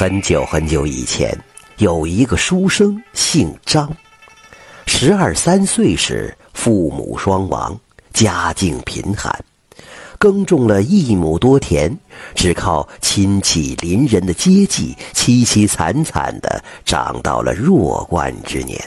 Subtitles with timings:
[0.00, 1.36] 很久很久以前，
[1.78, 3.90] 有一个书生姓张，
[4.86, 7.76] 十二三岁时父母双亡，
[8.12, 9.36] 家境贫寒，
[10.16, 11.98] 耕种了一亩多田，
[12.32, 18.80] 只靠亲戚邻人的接济，凄凄惨惨的长到了弱冠之年。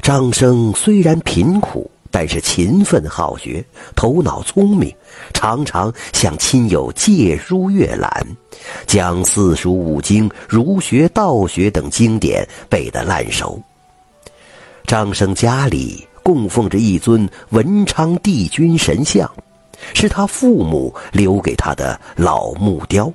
[0.00, 1.90] 张生虽然贫苦。
[2.10, 3.64] 但是勤奋好学，
[3.94, 4.92] 头脑聪明，
[5.32, 8.10] 常常向亲友借书阅览，
[8.86, 13.60] 将四书五经、儒学、道学等经典背得烂熟。
[14.86, 19.30] 张生家里供奉着一尊文昌帝君神像，
[19.94, 23.12] 是他父母留给他的老木雕，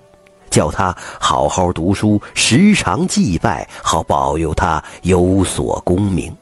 [0.50, 6.34] 叫他好好读书，时常祭拜，好保佑他有所功名。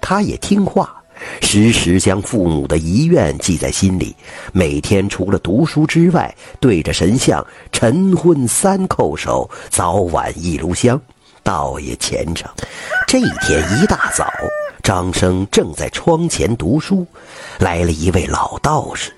[0.00, 1.02] 他也听话。
[1.40, 4.14] 时时将父母的遗愿记在心里，
[4.52, 11.00] 每天除了读书之外，对着神像晨昏三叩首，早晚一炉香，
[11.42, 12.50] 倒也虔诚。
[13.06, 14.32] 这一天一大早，
[14.82, 17.06] 张生正在窗前读书，
[17.58, 19.12] 来了一位老道士。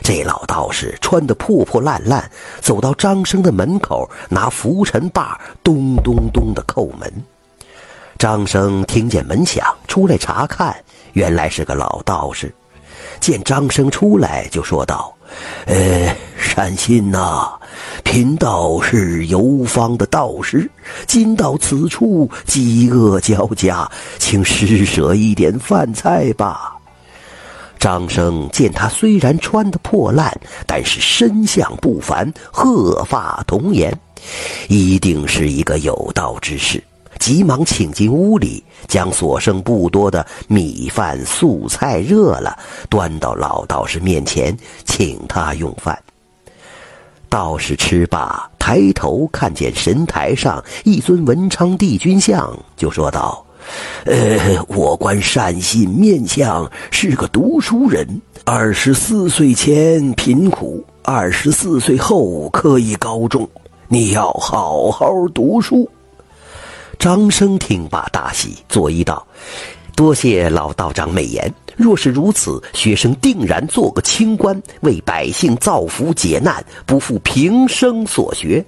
[0.00, 7.12] 这老道士穿得破破烂烂，走到张生的门口，拿拂尘把咚咚咚地叩门。
[8.16, 10.74] 张生听见门响，出来查看。
[11.12, 12.52] 原来是个老道士，
[13.20, 15.14] 见张生出来，就说道
[15.66, 17.50] ：“呃，善心呐，
[18.04, 20.70] 贫道是游方的道士，
[21.06, 26.74] 今到此处，饥饿交加，请施舍一点饭菜吧。”
[27.78, 30.36] 张生见他虽然穿得破烂，
[30.66, 33.96] 但是身相不凡，鹤发童颜，
[34.68, 36.82] 一定是一个有道之士。
[37.18, 45.98] 急忙请进屋里，将所剩不多的米饭、素菜热了，端到老道士面前，请他用饭。
[47.28, 53.44] 道士吃罢，抬头看见神台上一尊文昌帝君像，就说道
[54.06, 63.46] ：“呃，我观善信面相是个读书人，二十四岁前贫苦，二十四岁后可以高中。
[63.88, 65.86] 你要好好读书。”
[66.98, 69.24] 张生听罢大喜，作揖道
[69.94, 71.52] ：“多谢老道长美言。
[71.76, 78.64] 若是如此，学生定然做个清官，为百姓造福解难，不负平生所学。”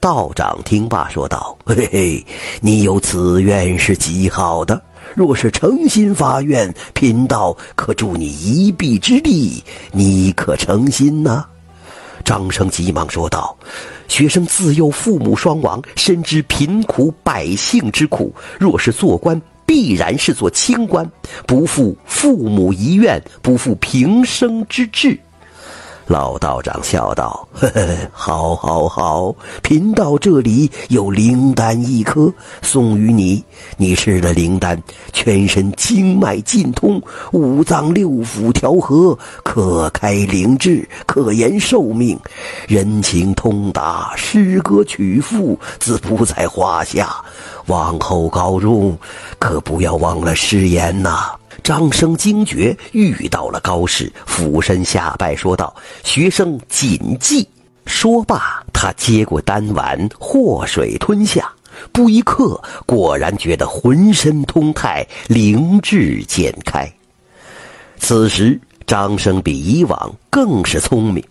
[0.00, 2.26] 道长听罢说道：“嘿嘿，
[2.62, 4.80] 你有此愿是极好的。
[5.14, 9.62] 若是诚心发愿，贫道可助你一臂之力。
[9.92, 11.44] 你可诚心呢？”
[12.32, 13.54] 张生急忙说道。
[14.08, 18.34] 学生自幼父母双亡，深知贫苦百姓之苦。
[18.58, 21.06] 若是做官，必然是做清官，
[21.46, 25.18] 不负父母遗愿，不负平生之志。
[26.06, 29.34] 老道长笑道：“呵呵，好，好，好！
[29.62, 33.42] 贫道这里有灵丹一颗，送与你。
[33.76, 34.80] 你吃了灵丹，
[35.12, 37.00] 全身经脉尽通，
[37.32, 42.18] 五脏六腑调和，可开灵智，可延寿命，
[42.66, 47.16] 人情通达，诗歌曲赋自不在话下。
[47.66, 48.98] 往后高中，
[49.38, 51.30] 可不要忘了誓言呐！”
[51.62, 57.46] 张生惊觉遇到了高士，俯身下拜，说道：“学生谨记。”
[57.86, 61.50] 说罢，他接过丹丸，祸水吞下。
[61.90, 66.90] 不一刻，果然觉得浑身通泰，灵智渐开。
[67.98, 71.24] 此时，张生比以往更是聪明，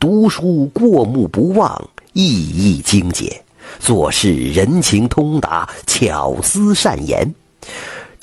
[0.00, 3.30] 读书过目不忘，意义精简，
[3.78, 7.32] 做事人情通达，巧思善言。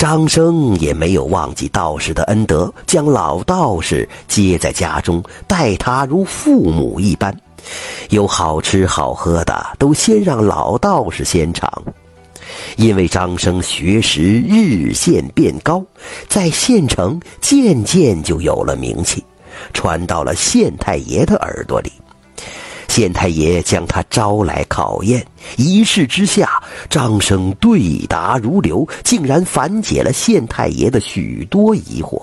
[0.01, 7.31] 张生也没有忘记道士的恩德，将老道士接在家中，待他如父母一般。
[8.09, 11.72] 有好吃好喝的，都先让老道士先尝。
[12.78, 15.85] 因为张生学识日渐变高，
[16.28, 19.23] 在县城渐渐就有了名气，
[19.72, 21.91] 传到了县太爷的耳朵里。
[22.91, 25.25] 县太爷将他招来考验，
[25.56, 32.21] 一试之下，张生对答如流，竟然反解了县太爷的许多疑惑。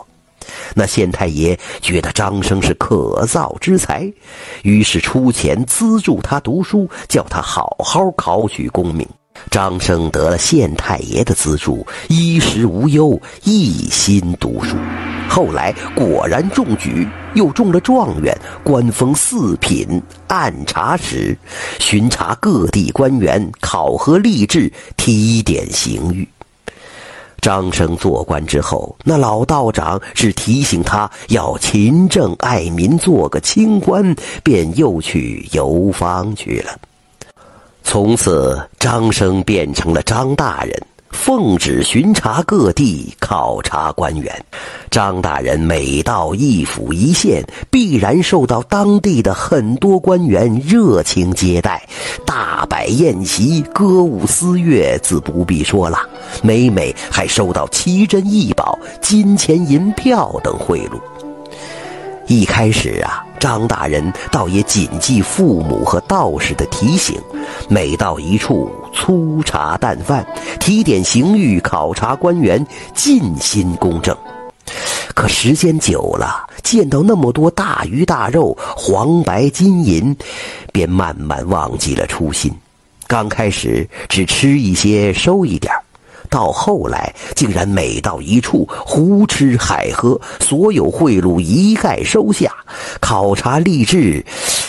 [0.75, 4.13] 那县太爷觉得张生是可造之才，
[4.63, 9.09] 于是出钱资助他读书，叫他好好考取功名。
[9.51, 14.77] 张生得了县太爷的资助，衣食无忧，一心读书。
[15.29, 21.37] 后来果然中举，又中了状元，官封四品按察使，
[21.79, 26.27] 巡查各地官员，考核吏治，提点刑狱。
[27.41, 36.77] 张生做官之后，那老道长是提醒他要勤政爱民，做个清官，便又去游方去了。
[37.91, 40.79] 从此，张生变成了张大人。
[41.11, 44.45] 奉旨巡查各地，考察官员。
[44.91, 51.83] 张大人每到一府一县，必然受到当地的很多官员热情接待，
[52.27, 55.99] 大摆宴席，歌舞私乐，自不必说了。
[56.43, 61.01] 每每还收到奇珍异宝、金钱银票等贿赂。
[62.27, 63.25] 一开始啊。
[63.39, 67.21] 张大人倒也谨记父母和道士的提醒，
[67.69, 70.27] 每到一处粗茶淡饭，
[70.59, 72.65] 提点刑狱，考察官员，
[72.95, 74.17] 尽心公正。
[75.15, 80.15] 可时间久了，见到那么多大鱼大肉、黄白金银，
[80.73, 82.53] 便慢慢忘记了初心。
[83.07, 85.83] 刚开始只吃一些，收一点儿。
[86.29, 92.53] 到后来，竟然每到一处胡吃海喝，所有贿赂一概收下，
[93.01, 94.25] 考察吏治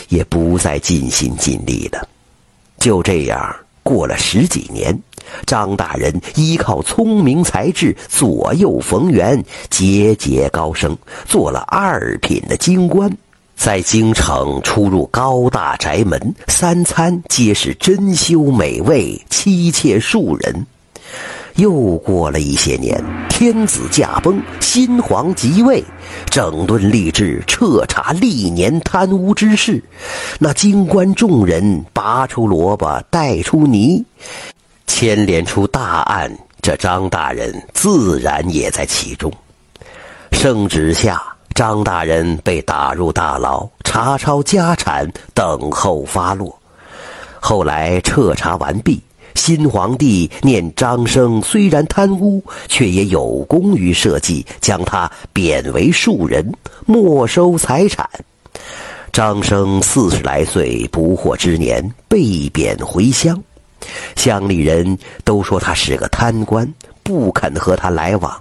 [0.08, 2.08] 也不再尽心尽力了。
[2.78, 4.98] 就这样过了十几年，
[5.46, 13.12] 张大人依靠聪明才智，左右逢源，节节高升，做了二品的京官，
[13.58, 20.66] 在京城出入高大宅门，三餐皆是珍馐美味，妻妾数人。
[21.60, 25.84] 又过了一些年，天子驾崩，新皇即位，
[26.30, 29.84] 整顿吏治，彻查历年贪污之事。
[30.40, 34.02] 那京官众人拔出萝卜带出泥，
[34.88, 39.30] 牵连出大案，这张大人自然也在其中。
[40.32, 41.22] 圣旨下，
[41.54, 46.58] 张大人被打入大牢，查抄家产，等候发落。
[47.42, 49.02] 后来彻查完毕。
[49.36, 56.54] 新皇帝念张生虽然贪污，却也有功于社稷，将他贬为庶人，
[56.86, 58.08] 没收财产。
[59.12, 63.42] 张生四十来岁不惑之年被贬回乡，
[64.16, 66.72] 乡里人都说他是个贪官，
[67.02, 68.40] 不肯和他来往。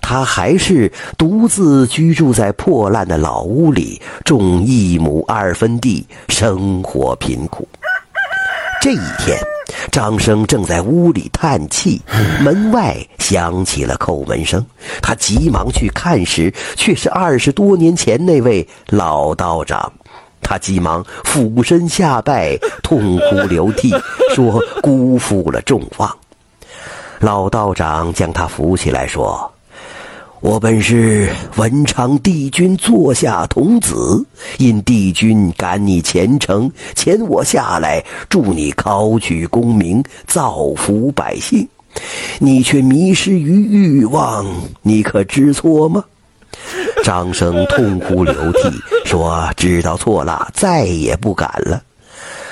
[0.00, 7.66] 他还是独自居住在破烂的老屋里，种一亩二分地，生活贫苦。
[8.82, 9.38] 这一天。
[9.92, 12.02] 张生正在屋里叹气，
[12.42, 14.64] 门外响起了叩门声。
[15.00, 19.90] 他急忙去看时，却是二十多年前那位老道长。
[20.42, 23.94] 他急忙俯身下拜，痛哭流涕，
[24.34, 26.18] 说辜负了众望。
[27.20, 29.48] 老道长将他扶起来，说。
[30.42, 34.26] 我本是文昌帝君座下童子，
[34.58, 41.66] 因帝君感你虔诚，遣我下来助你考取功名，造福百姓。
[42.40, 44.44] 你却迷失于欲望，
[44.82, 46.04] 你可知错吗？
[47.04, 48.68] 张生痛哭流涕，
[49.04, 51.80] 说：“知道错了，再也不敢了。”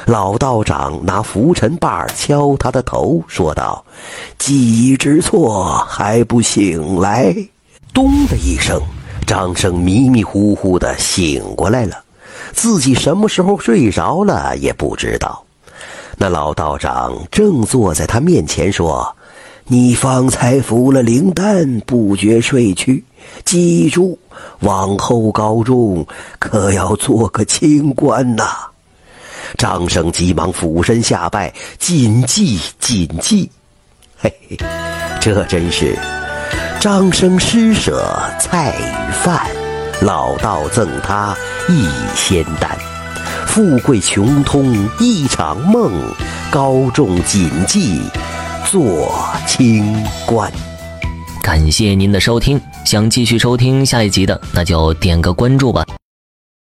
[0.07, 3.85] 老道长拿拂尘把敲他的头，说道
[4.39, 7.35] ：“记忆之错，还不醒来？”
[7.93, 8.81] 咚的一声，
[9.27, 12.03] 张生迷迷糊糊的醒过来了，
[12.53, 15.45] 自己什么时候睡着了也不知道。
[16.17, 19.17] 那老道长正坐在他面前说
[19.65, 23.03] ：“你方才服了灵丹，不觉睡去。
[23.45, 24.19] 记住，
[24.61, 26.07] 往后高中
[26.39, 28.45] 可要做个清官呐！”
[29.57, 33.51] 张生急忙俯身下拜：“谨记，谨记。”
[34.21, 34.59] 嘿嘿，
[35.21, 35.99] 这真是。
[36.81, 38.03] 张生施舍
[38.41, 39.47] 菜与饭，
[40.01, 41.37] 老道赠他
[41.69, 42.71] 一仙丹。
[43.47, 45.93] 富贵穷通一场梦，
[46.51, 48.01] 高中谨记
[48.65, 49.13] 做
[49.47, 50.51] 清官。
[51.43, 55.85] 感谢您的收听，想继续收听下一集的，那就点个关注吧。